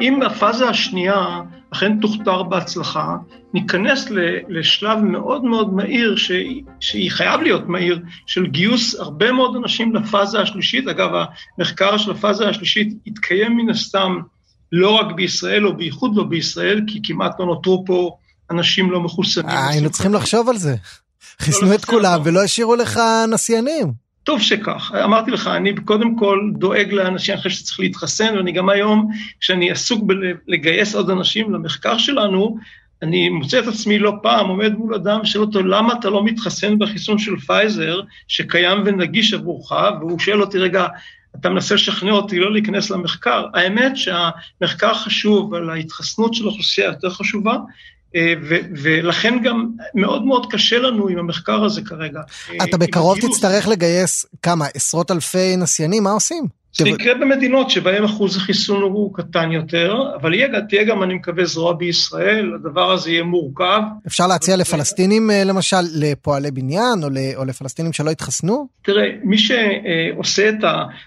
אם 0.00 0.22
הפאזה 0.22 0.68
השנייה 0.68 1.40
אכן 1.80 2.00
תוכתר 2.00 2.42
בהצלחה, 2.42 3.16
ניכנס 3.54 4.06
לשלב 4.48 4.98
מאוד 4.98 5.44
מאוד 5.44 5.74
מהיר, 5.74 6.16
שהיא 6.80 7.10
חייב 7.10 7.40
להיות 7.40 7.68
מהיר, 7.68 8.00
של 8.26 8.46
גיוס 8.46 8.94
הרבה 8.94 9.32
מאוד 9.32 9.56
אנשים 9.56 9.94
לפאזה 9.94 10.40
השלישית. 10.40 10.88
אגב, 10.88 11.10
המחקר 11.58 11.96
של 11.96 12.10
הפאזה 12.10 12.48
השלישית 12.48 12.98
התקיים 13.06 13.56
מן 13.56 13.70
הסתם 13.70 14.18
לא 14.72 14.90
רק 14.90 15.12
בישראל, 15.12 15.66
או 15.66 15.76
בייחוד 15.76 16.16
לא 16.16 16.24
בישראל, 16.24 16.80
כי 16.86 17.00
כמעט 17.02 17.40
לא 17.40 17.46
נותרו 17.46 17.84
פה 17.86 18.16
אנשים 18.50 18.90
לא 18.90 19.00
מחוסנים. 19.00 19.48
אה, 19.48 19.68
היינו 19.68 19.90
צריכים 19.90 20.14
לחשוב 20.14 20.48
על 20.48 20.56
זה. 20.56 20.76
חיסנו 21.38 21.74
את 21.74 21.84
כולם 21.84 22.20
ולא 22.24 22.42
השאירו 22.42 22.76
לך 22.76 23.00
נסיינים. 23.28 24.09
טוב 24.24 24.40
שכך, 24.40 24.92
אמרתי 25.04 25.30
לך, 25.30 25.46
אני 25.46 25.74
קודם 25.84 26.16
כל 26.16 26.50
דואג 26.52 26.92
לאנשים, 26.92 27.34
אני 27.34 27.42
חושב 27.42 27.50
שצריך 27.50 27.80
להתחסן, 27.80 28.36
ואני 28.36 28.52
גם 28.52 28.68
היום, 28.68 29.10
כשאני 29.40 29.70
עסוק 29.70 30.04
בלגייס 30.46 30.94
עוד 30.94 31.10
אנשים 31.10 31.52
למחקר 31.52 31.98
שלנו, 31.98 32.58
אני 33.02 33.28
מוצא 33.28 33.58
את 33.58 33.66
עצמי 33.66 33.98
לא 33.98 34.12
פעם 34.22 34.48
עומד 34.48 34.72
מול 34.74 34.94
אדם 34.94 35.20
ושואל 35.22 35.44
אותו, 35.44 35.62
למה 35.62 35.92
אתה 35.92 36.10
לא 36.10 36.24
מתחסן 36.24 36.78
בחיסון 36.78 37.18
של 37.18 37.36
פייזר, 37.36 38.00
שקיים 38.28 38.78
ונגיש 38.84 39.34
עבורך, 39.34 39.72
והוא 40.00 40.18
שואל 40.18 40.40
אותי, 40.40 40.58
רגע, 40.58 40.86
אתה 41.36 41.48
מנסה 41.48 41.74
לשכנע 41.74 42.12
אותי 42.12 42.38
לא 42.38 42.52
להיכנס 42.52 42.90
למחקר. 42.90 43.46
האמת 43.54 43.92
שהמחקר 43.96 44.94
חשוב, 44.94 45.54
אבל 45.54 45.70
ההתחסנות 45.70 46.34
של 46.34 46.44
האוכלוסייה 46.44 46.86
יותר 46.86 47.10
חשובה, 47.10 47.56
ולכן 48.82 49.38
גם 49.42 49.66
מאוד 49.94 50.24
מאוד 50.24 50.52
קשה 50.52 50.78
לנו 50.78 51.08
עם 51.08 51.18
המחקר 51.18 51.64
הזה 51.64 51.82
כרגע. 51.82 52.20
אתה 52.62 52.78
בקרוב 52.78 53.18
תצטרך 53.20 53.68
לגייס 53.68 54.26
כמה, 54.42 54.66
עשרות 54.74 55.10
אלפי 55.10 55.56
נסיינים, 55.56 56.02
מה 56.02 56.10
עושים? 56.10 56.60
זה 56.72 56.88
יקרה 56.88 57.14
במדינות 57.14 57.70
שבהן 57.70 58.04
אחוז 58.04 58.36
החיסון 58.36 58.82
הוא 58.82 59.14
קטן 59.14 59.52
יותר, 59.52 60.02
אבל 60.20 60.34
יהיה, 60.34 60.48
תהיה 60.68 60.84
גם, 60.84 61.02
אני 61.02 61.14
מקווה, 61.14 61.44
זרוע 61.44 61.72
בישראל, 61.72 62.54
הדבר 62.54 62.92
הזה 62.92 63.10
יהיה 63.10 63.22
מורכב. 63.22 63.80
אפשר 64.06 64.26
להציע 64.26 64.56
לפלסטינים, 64.56 65.30
אה, 65.30 65.44
למשל, 65.44 65.76
לפועלי 65.94 66.50
בניין, 66.50 67.04
או 67.36 67.44
לפלסטינים 67.44 67.92
שלא 67.92 68.10
התחסנו? 68.10 68.68
תראה, 68.82 69.04
מי 69.24 69.36
שעושה 69.38 70.48
את 70.48 70.64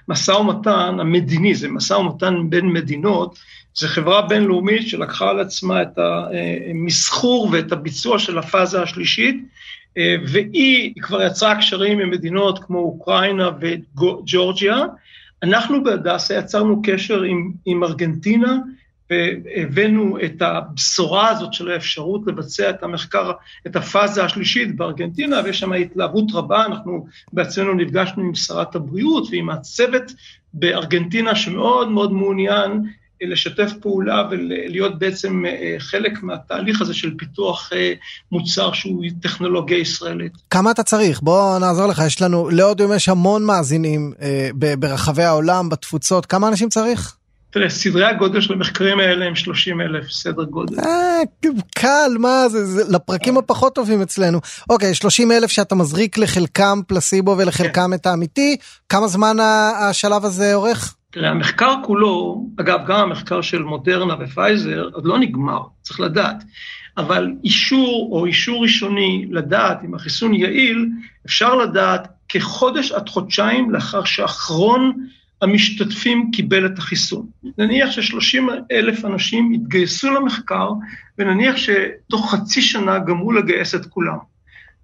המשא 0.08 0.32
ומתן 0.32 0.98
המדיני, 1.00 1.56
זה 1.56 1.68
משא 1.70 1.94
ומתן 1.94 2.34
בין 2.50 2.66
מדינות, 2.66 3.40
זו 3.76 3.88
חברה 3.88 4.22
בינלאומית 4.22 4.88
שלקחה 4.88 5.30
על 5.30 5.40
עצמה 5.40 5.82
את 5.82 5.98
המסחור 5.98 7.50
ואת 7.52 7.72
הביצוע 7.72 8.20
של 8.20 8.38
הפאזה 8.38 8.82
השלישית, 8.82 9.46
והיא 10.28 10.94
כבר 11.02 11.22
יצרה 11.22 11.56
קשרים 11.56 12.00
עם 12.00 12.10
מדינות 12.10 12.60
כמו 12.64 12.80
אוקראינה 12.80 13.50
וג'ורג'יה. 13.62 14.78
אנחנו 15.44 15.84
בהדסה 15.84 16.34
יצרנו 16.34 16.82
קשר 16.84 17.22
עם, 17.22 17.52
עם 17.66 17.84
ארגנטינה, 17.84 18.58
והבאנו 19.10 20.18
את 20.26 20.42
הבשורה 20.42 21.30
הזאת 21.30 21.54
של 21.54 21.72
האפשרות 21.72 22.22
לבצע 22.28 22.70
את 22.70 22.84
המחקר, 22.84 23.32
את 23.68 23.76
הפאזה 23.76 24.24
השלישית 24.24 24.76
בארגנטינה, 24.76 25.42
ויש 25.44 25.60
שם 25.60 25.74
התלהבות 25.74 26.26
רבה, 26.34 26.66
אנחנו 26.66 27.08
בעצמנו 27.34 27.74
נפגשנו 27.74 28.24
עם 28.24 28.36
שרת 28.36 28.76
הבריאות 28.76 29.28
ועם 29.32 29.50
הצוות 29.50 30.04
בארגנטינה 30.54 31.36
שמאוד 31.36 31.90
מאוד 31.90 32.14
מעוניין 32.14 32.82
לשתף 33.22 33.72
פעולה 33.82 34.28
ולהיות 34.32 35.00
בעצם 35.00 35.44
אה, 35.46 35.76
חלק 35.80 36.24
מהתהליך 36.24 36.82
הזה 36.82 36.94
של 36.94 37.14
פיתוח 37.18 37.70
אה, 37.74 37.94
מוצר 38.32 38.74
שהוא 38.74 39.04
טכנולוגיה 39.22 39.78
ישראלית. 39.78 40.34
כמה 40.50 40.72
אתה 40.72 40.84
צריך? 40.84 41.22
בוא 41.22 41.60
נעזור 41.60 41.88
לך, 41.88 42.02
יש 42.08 42.22
לנו, 42.22 42.50
לאודיום 42.50 42.94
יש 42.94 43.10
המון 43.10 43.46
מאזינים 43.46 44.14
אה, 44.22 44.50
ברחבי 44.80 45.24
העולם, 45.24 45.70
בתפוצות, 45.70 46.26
כמה 46.26 46.48
אנשים 46.48 46.70
צריך? 46.70 47.16
תראה, 47.54 47.70
סדרי 47.70 48.06
הגודל 48.06 48.42
של 48.42 48.54
המחקרים 48.54 49.00
האלה 49.00 49.26
הם 49.26 49.36
30 49.36 49.82
אלף, 49.82 50.12
סדר 50.12 50.44
גודל. 50.44 50.80
אה, 50.80 51.20
קל, 51.76 52.12
מה 52.20 52.50
זה, 52.50 52.66
זה 52.66 52.84
לפרקים 52.90 53.38
הפחות 53.38 53.76
טובים 53.76 54.02
אצלנו. 54.02 54.40
אוקיי, 54.70 54.94
30 54.94 55.32
אלף 55.32 55.52
שאתה 55.52 55.76
מזריק 55.76 56.18
לחלקם 56.18 56.80
פלסיבו 56.88 57.36
ולחלקם 57.38 57.88
כן. 57.90 57.94
את 57.94 58.06
האמיתי, 58.06 58.58
כמה 58.90 59.08
זמן 59.08 59.38
השלב 59.80 60.26
הזה 60.26 60.56
אורך? 60.56 60.96
תראה, 61.14 61.30
המחקר 61.30 61.74
כולו, 61.84 62.46
אגב, 62.60 62.80
גם 62.88 63.00
המחקר 63.00 63.42
של 63.42 63.64
מודרנה 63.64 64.16
ופייזר, 64.20 64.90
עוד 64.94 65.06
לא 65.06 65.20
נגמר, 65.20 65.62
צריך 65.82 66.00
לדעת. 66.00 66.44
אבל 66.98 67.32
אישור 67.44 68.10
או 68.12 68.26
אישור 68.26 68.64
ראשוני 68.64 69.26
לדעת 69.32 69.84
אם 69.84 69.96
החיסון 69.96 70.34
יעיל, 70.34 70.90
אפשר 71.26 71.56
לדעת 71.56 72.08
כחודש 72.30 72.92
עד 72.92 73.10
חודשיים 73.10 73.72
לאחר 73.72 74.04
שאחרון 74.04 75.08
המשתתפים 75.42 76.32
קיבל 76.32 76.66
את 76.66 76.78
החיסון. 76.78 77.26
נניח 77.58 77.92
ש-30 77.92 78.42
אלף 78.72 79.06
אנשים 79.06 79.54
יתגייסו 79.54 80.12
למחקר, 80.12 80.70
ונניח 81.18 81.56
שתוך 81.58 82.32
חצי 82.32 82.62
שנה 82.62 83.00
גמרו 83.00 83.32
לגייס 83.32 83.76
את 83.76 83.86
כולם. 83.86 84.33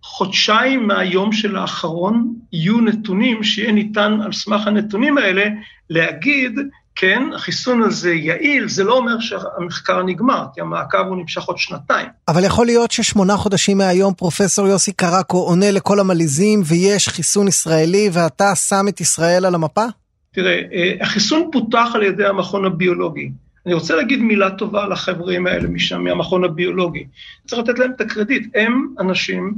חודשיים 0.04 0.88
מהיום 0.88 1.32
של 1.32 1.56
האחרון 1.56 2.34
יהיו 2.54 2.82
נתונים 2.82 3.44
שיהיה 3.44 3.72
ניתן 3.72 4.20
על 4.24 4.34
סמך 4.34 4.68
הנתונים 4.68 5.18
האלה 5.18 5.46
להגיד, 5.90 6.60
כן, 6.96 7.24
החיסון 7.36 7.84
הזה 7.84 8.14
יעיל, 8.14 8.70
זה 8.70 8.84
לא 8.84 8.98
אומר 8.98 9.20
שהמחקר 9.20 10.04
נגמר, 10.04 10.46
כי 10.54 10.62
המעקב 10.62 10.98
הוא 11.08 11.18
נמשך 11.18 11.44
עוד 11.44 11.58
שנתיים. 11.58 12.08
אבל 12.28 12.44
יכול 12.44 12.66
להיות 12.66 12.92
ששמונה 12.92 13.38
חודשים 13.38 13.78
מהיום 13.78 14.14
פרופסור 14.14 14.68
יוסי 14.68 14.92
קרקו 14.92 15.38
עונה 15.38 15.72
לכל 15.72 16.00
המלעיזים 16.00 16.62
ויש 16.66 17.08
חיסון 17.10 17.48
ישראלי 17.48 18.10
ואתה 18.14 18.56
שם 18.56 18.86
את 18.90 19.02
ישראל 19.02 19.46
על 19.46 19.56
המפה? 19.56 19.86
תראה, 20.34 20.62
אה, 20.74 20.94
החיסון 21.02 21.50
פותח 21.52 21.88
על 21.94 22.04
ידי 22.04 22.26
המכון 22.26 22.66
הביולוגי. 22.66 23.32
אני 23.66 23.74
רוצה 23.74 23.96
להגיד 23.96 24.20
מילה 24.20 24.50
טובה 24.52 24.88
לחברים 24.88 25.48
האלה 25.48 25.68
משם, 25.68 26.04
מהמכון 26.04 26.44
הביולוגי. 26.44 27.06
צריך 27.48 27.62
לתת 27.62 27.80
להם 27.80 27.92
את 27.96 28.02
הקרדיט. 28.02 28.56
הם 28.56 28.88
אנשים 29.00 29.54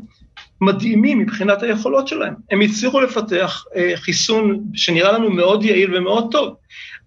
מדהימים 0.62 1.20
מבחינת 1.20 1.64
היכולות 1.64 2.08
שלהם. 2.08 2.34
הם 2.52 2.62
הצליחו 2.62 3.02
לפתח 3.02 3.66
אה, 3.76 3.92
חיסון 3.96 4.64
שנראה 4.74 5.12
לנו 5.12 5.30
מאוד 5.30 5.64
יעיל 5.64 5.98
ומאוד 5.98 6.28
טוב. 6.32 6.56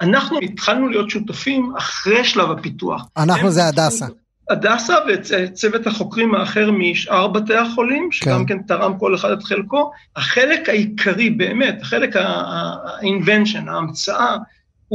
אנחנו 0.01 0.39
התחלנו 0.39 0.89
להיות 0.89 1.11
שותפים 1.11 1.73
אחרי 1.79 2.25
שלב 2.25 2.51
הפיתוח. 2.51 3.07
אנחנו 3.17 3.51
זה 3.51 3.67
הדסה. 3.67 4.07
הדסה 4.51 4.95
וצוות 5.09 5.87
החוקרים 5.87 6.35
האחר 6.35 6.71
משאר 6.71 7.29
בתי 7.29 7.55
החולים, 7.55 8.09
שגם 8.13 8.47
כן. 8.47 8.59
כן 8.59 8.63
תרם 8.63 8.99
כל 8.99 9.15
אחד 9.15 9.31
את 9.31 9.43
חלקו. 9.43 9.91
החלק 10.17 10.69
העיקרי 10.69 11.31
באמת, 11.31 11.83
החלק 11.83 12.17
ה-invention, 12.17 13.71
ההמצאה, 13.71 14.37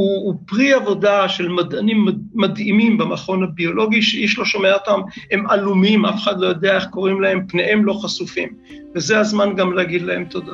הוא, 0.00 0.26
הוא 0.26 0.34
פרי 0.46 0.72
עבודה 0.72 1.28
של 1.28 1.48
מדענים 1.48 2.06
מדהימים 2.34 2.98
במכון 2.98 3.42
הביולוגי, 3.42 4.02
שאיש 4.02 4.38
לא 4.38 4.44
שומע 4.44 4.72
אותם, 4.72 5.00
הם 5.30 5.46
עלומים, 5.50 6.06
אף 6.06 6.22
אחד 6.22 6.40
לא 6.40 6.46
יודע 6.46 6.76
איך 6.76 6.84
קוראים 6.86 7.20
להם, 7.20 7.46
פניהם 7.48 7.84
לא 7.84 7.92
חשופים. 7.92 8.48
וזה 8.94 9.18
הזמן 9.18 9.56
גם 9.56 9.72
להגיד 9.72 10.02
להם 10.02 10.24
תודה. 10.24 10.52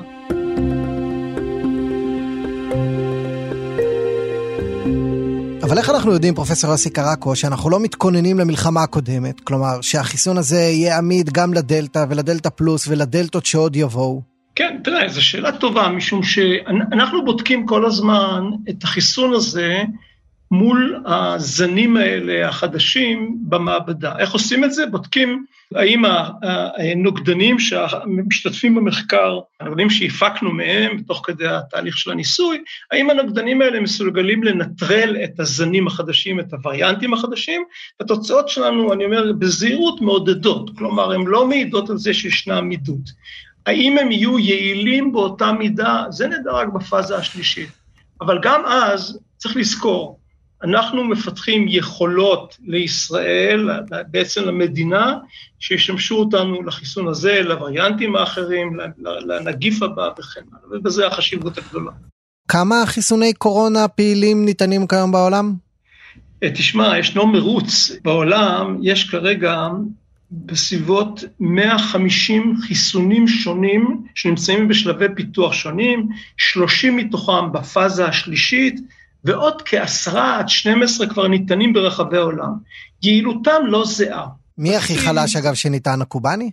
אבל 5.63 5.79
איך 5.79 5.91
אנחנו 5.91 6.13
יודעים, 6.13 6.35
פרופסור 6.35 6.71
יוסי 6.71 6.91
קרקו, 6.91 7.37
שאנחנו 7.37 7.71
לא 7.71 7.81
מתכוננים 7.81 8.39
למלחמה 8.39 8.83
הקודמת? 8.83 9.41
כלומר, 9.41 9.81
שהחיסון 9.81 10.39
הזה 10.39 10.61
יהיה 10.61 10.99
עמיד 10.99 11.31
גם 11.31 11.55
לדלתא 11.55 12.05
ולדלתא 12.09 12.49
פלוס 12.49 12.89
ולדלתות 12.89 13.47
שעוד 13.47 13.77
יבואו? 13.77 14.36
כן, 14.57 14.77
תראה, 14.85 15.09
זו 15.09 15.25
שאלה 15.25 15.53
טובה, 15.53 15.89
משום 15.89 16.23
שאנחנו 16.23 17.25
בודקים 17.25 17.67
כל 17.67 17.85
הזמן 17.85 18.45
את 18.69 18.85
החיסון 18.85 19.35
הזה 19.35 19.83
מול 20.51 21.03
הזנים 21.07 21.97
האלה 21.97 22.49
החדשים 22.49 23.39
במעבדה. 23.41 24.19
איך 24.19 24.33
עושים 24.33 24.65
את 24.65 24.73
זה? 24.73 24.87
בודקים 24.87 25.45
האם 25.75 26.03
הנוגדנים 26.43 27.57
שמשתתפים 27.59 28.75
במחקר, 28.75 29.39
הנוגדנים 29.61 29.91
שהפקנו 29.91 30.53
מהם 30.53 31.03
תוך 31.03 31.23
כדי 31.25 31.49
התהליך 31.49 31.99
של 31.99 32.11
הניסוי, 32.11 32.59
האם 32.93 33.11
הנוגדנים 33.11 33.63
האלה 33.63 33.81
מסוגלים 33.81 34.45
לנטרל 34.45 35.17
את 35.25 35.41
הזנים 35.41 35.87
החדשים, 35.87 36.41
את 36.41 36.53
הווריאנטים 36.53 37.15
החדשים? 37.15 37.63
התוצאות 38.01 38.49
שלנו, 38.49 38.93
אני 38.93 39.05
אומר, 39.05 39.33
בזהירות 39.39 40.01
מעודדות, 40.01 40.71
כלומר, 40.79 41.13
הן 41.13 41.27
לא 41.27 41.47
מעידות 41.47 41.91
על 41.91 41.99
זה 41.99 42.15
שישנה 42.15 42.59
עמידות. 42.59 43.11
האם 43.67 43.99
הם 43.99 44.13
יהיו 44.13 44.39
יעילים 44.39 45.13
באותה 45.13 45.53
מידה, 45.53 46.05
זה 46.11 46.27
נדע 46.27 46.53
רק 46.53 46.69
בפאזה 46.69 47.17
השלישית. 47.17 47.69
אבל 48.21 48.39
גם 48.43 48.63
אז, 48.67 49.19
צריך 49.37 49.57
לזכור, 49.57 50.19
אנחנו 50.65 51.05
מפתחים 51.05 51.67
יכולות 51.69 52.57
לישראל, 52.67 53.71
בעצם 54.11 54.43
למדינה, 54.45 55.15
שישמשו 55.59 56.15
אותנו 56.15 56.63
לחיסון 56.63 57.09
הזה, 57.09 57.43
לווריאנטים 57.43 58.17
האחרים, 58.17 58.77
לנגיף 58.99 59.83
הבא 59.83 60.09
וכן 60.19 60.41
הלאה, 60.53 60.79
ובזה 60.79 61.07
החשיבות 61.07 61.59
הגדולה. 61.59 61.91
כמה 62.49 62.87
חיסוני 62.87 63.33
קורונה 63.33 63.89
פעילים 63.89 64.45
ניתנים 64.45 64.87
כיום 64.87 65.13
בעולם? 65.13 65.55
תשמע, 66.45 66.99
ישנו 66.99 67.27
מרוץ 67.27 67.91
בעולם, 68.03 68.79
יש 68.83 69.11
כרגע 69.11 69.69
בסביבות 70.31 71.25
150 71.41 72.57
חיסונים 72.61 73.29
שונים 73.29 74.03
שנמצאים 74.15 74.69
בשלבי 74.69 75.07
פיתוח 75.17 75.53
שונים, 75.53 76.09
30 76.37 76.97
מתוכם 76.97 77.53
בפאזה 77.53 78.07
השלישית, 78.07 78.81
ועוד 79.25 79.63
כעשרה 79.65 80.39
עד 80.39 80.49
12 80.49 81.07
כבר 81.07 81.29
ניתנים 81.29 81.73
ברחבי 81.73 82.17
העולם. 82.17 82.53
יעילותם 83.03 83.67
לא 83.67 83.85
זהה. 83.85 84.27
מי 84.59 84.77
הכי 84.77 84.99
חלש 84.99 85.37
אגב 85.37 85.55
שניתן 85.55 86.03
הקובאני? 86.03 86.51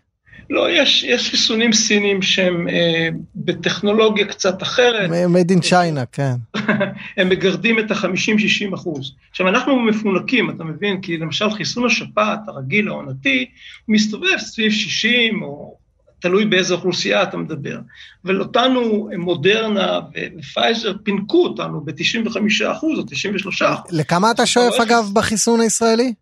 לא, 0.49 0.71
יש, 0.71 1.03
יש 1.03 1.29
חיסונים 1.29 1.73
סינים 1.73 2.21
שהם 2.21 2.67
אה, 2.67 3.09
בטכנולוגיה 3.35 4.25
קצת 4.25 4.63
אחרת. 4.63 5.09
made 5.09 5.51
in 5.51 5.65
China, 5.65 6.05
כן. 6.11 6.33
הם 7.17 7.29
מגרדים 7.29 7.79
את 7.79 7.91
ה-50-60 7.91 8.75
אחוז. 8.75 9.11
עכשיו, 9.31 9.47
אנחנו 9.47 9.79
מפונקים, 9.79 10.49
אתה 10.49 10.63
מבין? 10.63 11.01
כי 11.01 11.17
למשל 11.17 11.49
חיסון 11.49 11.85
השפעת 11.85 12.39
הרגיל 12.47 12.87
העונתי, 12.87 13.45
מסתובב 13.87 14.37
סביב 14.37 14.71
60 14.71 15.43
או 15.43 15.77
תלוי 16.19 16.45
באיזה 16.45 16.73
אוכלוסייה 16.73 17.23
אתה 17.23 17.37
מדבר. 17.37 17.79
אבל 18.25 18.41
אותנו, 18.41 19.09
מודרנה 19.17 19.99
ופייזר 20.39 20.93
פינקו 21.03 21.43
אותנו 21.43 21.81
ב-95 21.85 22.37
אחוז 22.71 22.99
או 22.99 23.03
93 23.09 23.61
אחוז. 23.61 23.91
לכמה 23.91 24.31
אתה 24.31 24.45
שואף 24.45 24.79
אגב 24.79 25.09
בחיסון 25.13 25.61
הישראלי? 25.61 26.13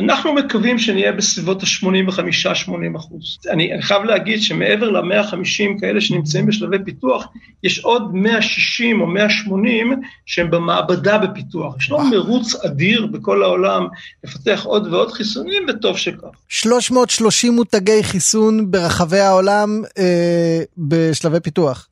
אנחנו 0.00 0.34
מקווים 0.34 0.78
שנהיה 0.78 1.12
בסביבות 1.12 1.62
ה-85-80 1.62 2.96
אחוז. 2.96 3.38
אני, 3.50 3.70
חייב 3.80 4.02
להגיד 4.02 4.42
שמעבר 4.42 4.90
ל-150 4.90 5.80
כאלה 5.80 6.00
שנמצאים 6.00 6.46
בשלבי 6.46 6.76
פיתוח, 6.84 7.26
יש 7.62 7.78
עוד 7.78 8.14
160 8.14 9.00
או 9.00 9.06
180 9.06 10.00
שהם 10.26 10.50
במעבדה 10.50 11.18
בפיתוח. 11.18 11.76
יש 11.78 11.90
לנו 11.90 12.04
מרוץ 12.10 12.64
אדיר 12.64 13.06
בכל 13.06 13.42
העולם 13.42 13.86
לפתח 14.24 14.62
עוד 14.64 14.92
ועוד 14.92 15.12
חיסונים, 15.12 15.62
וטוב 15.68 15.96
שכך. 15.96 16.28
330 16.48 17.52
מותגי 17.52 18.02
חיסון 18.02 18.70
ברחבי 18.70 19.18
העולם 19.18 19.82
אה, 19.98 20.62
בשלבי 20.78 21.40
פיתוח. 21.40 21.86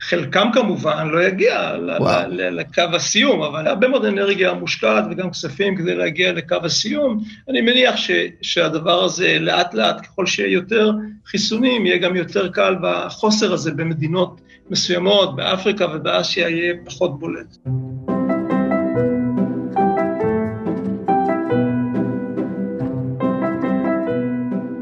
חלקם 0.00 0.48
כמובן 0.52 1.08
לא 1.08 1.22
יגיע 1.22 1.76
לקו 2.30 2.82
הסיום, 2.92 3.42
אבל 3.42 3.66
הרבה 3.66 3.88
מאוד 3.88 4.04
אנרגיה 4.04 4.52
מושקעת 4.52 5.04
וגם 5.10 5.30
כספים 5.30 5.76
כדי 5.76 5.94
להגיע 5.94 6.32
לקו 6.32 6.56
הסיום. 6.64 7.24
אני 7.48 7.60
מניח 7.60 7.96
ש, 7.96 8.10
שהדבר 8.42 9.04
הזה 9.04 9.36
לאט 9.40 9.74
לאט, 9.74 10.00
ככל 10.00 10.26
שיהיה 10.26 10.52
יותר 10.52 10.90
חיסונים, 11.26 11.86
יהיה 11.86 11.98
גם 11.98 12.16
יותר 12.16 12.48
קל, 12.48 12.76
והחוסר 12.82 13.52
הזה 13.52 13.72
במדינות 13.72 14.40
מסוימות, 14.70 15.36
באפריקה 15.36 15.86
ובאסיה, 15.94 16.48
יהיה 16.48 16.74
פחות 16.84 17.18
בולט. 17.18 17.56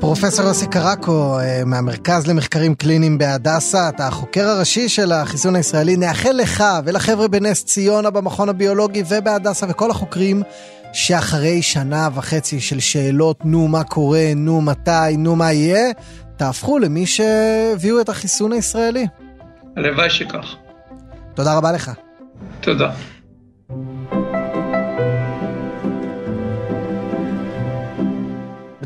פרופסור 0.09 0.47
יוסי 0.47 0.67
קרקו 0.67 1.39
אה, 1.41 1.65
מהמרכז 1.65 2.27
למחקרים 2.27 2.75
קליניים 2.75 3.19
בהדסה, 3.19 3.89
אתה 3.89 4.07
החוקר 4.07 4.49
הראשי 4.49 4.89
של 4.89 5.13
החיסון 5.13 5.57
הישראלי. 5.57 5.97
נאחל 5.97 6.33
לך 6.33 6.65
ולחבר'ה 6.85 7.29
בנס 7.29 7.65
ציונה 7.65 8.11
במכון 8.11 8.49
הביולוגי 8.49 9.03
ובהדסה 9.09 9.67
וכל 9.69 9.91
החוקרים 9.91 10.43
שאחרי 10.93 11.63
שנה 11.63 12.09
וחצי 12.15 12.61
של 12.61 12.81
שאלות, 12.81 13.45
נו 13.45 13.69
מה 13.69 13.85
קורה, 13.85 14.33
נו 14.37 14.61
מתי, 14.61 15.17
נו 15.19 15.37
מה 15.37 15.53
יהיה, 15.53 15.91
תהפכו 16.37 16.79
למי 16.79 17.07
שהביאו 17.07 18.01
את 18.01 18.09
החיסון 18.09 18.53
הישראלי. 18.53 19.07
הלוואי 19.77 20.11
שכך. 20.11 20.55
תודה 21.35 21.57
רבה 21.57 21.73
לך. 21.73 21.91
תודה. 22.61 22.91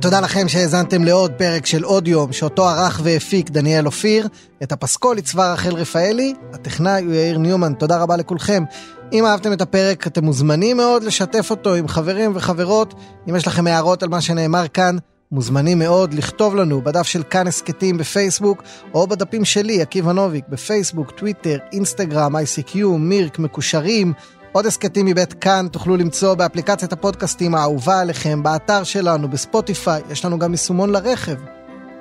ותודה 0.02 0.20
לכם 0.20 0.48
שהאזנתם 0.48 1.04
לעוד 1.04 1.32
פרק 1.32 1.66
של 1.66 1.82
עוד 1.82 2.08
יום, 2.08 2.32
שאותו 2.32 2.68
ערך 2.68 3.00
והפיק 3.04 3.50
דניאל 3.50 3.86
אופיר. 3.86 4.28
את 4.62 4.72
הפסקול 4.72 5.16
עיצבה 5.16 5.52
רחל 5.52 5.74
רפאלי, 5.74 6.34
הטכנאי 6.52 7.04
הוא 7.04 7.14
יאיר 7.14 7.38
ניומן, 7.38 7.74
תודה 7.74 8.02
רבה 8.02 8.16
לכולכם. 8.16 8.64
אם 9.12 9.24
אהבתם 9.24 9.52
את 9.52 9.60
הפרק, 9.60 10.06
אתם 10.06 10.24
מוזמנים 10.24 10.76
מאוד 10.76 11.02
לשתף 11.02 11.50
אותו 11.50 11.74
עם 11.74 11.88
חברים 11.88 12.32
וחברות. 12.34 12.94
אם 13.28 13.36
יש 13.36 13.46
לכם 13.46 13.66
הערות 13.66 14.02
על 14.02 14.08
מה 14.08 14.20
שנאמר 14.20 14.68
כאן, 14.68 14.96
מוזמנים 15.32 15.78
מאוד 15.78 16.14
לכתוב 16.14 16.56
לנו 16.56 16.82
בדף 16.84 17.06
של 17.06 17.22
כאן 17.22 17.46
הסכתים 17.46 17.98
בפייסבוק, 17.98 18.62
או 18.94 19.06
בדפים 19.06 19.44
שלי, 19.44 19.82
עקיבא 19.82 20.12
נוביק, 20.12 20.44
בפייסבוק, 20.48 21.10
טוויטר, 21.10 21.58
אינסטגרם, 21.72 22.36
ICQ, 22.36 22.76
מירק, 22.98 23.38
מקושרים. 23.38 24.12
עוד 24.52 24.66
הסכתים 24.66 25.06
מבית 25.06 25.32
כאן 25.32 25.66
תוכלו 25.72 25.96
למצוא 25.96 26.34
באפליקציית 26.34 26.92
הפודקאסטים 26.92 27.54
האהובה 27.54 28.00
עליכם, 28.00 28.42
באתר 28.42 28.84
שלנו, 28.84 29.28
בספוטיפיי, 29.30 30.02
יש 30.10 30.24
לנו 30.24 30.38
גם 30.38 30.52
יישומון 30.52 30.90
לרכב. 30.90 31.36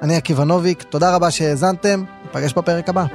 אני 0.02 0.16
עקיבא 0.16 0.44
נוביק, 0.44 0.84
תודה 0.84 1.16
רבה 1.16 1.32
שהאזנתם, 1.32 2.04
ניפגש 2.24 2.54
בפרק 2.54 2.90
הבא. 2.90 3.06